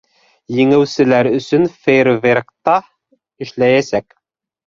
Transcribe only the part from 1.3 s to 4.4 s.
өсөн фейерверк та эшләйәсәк.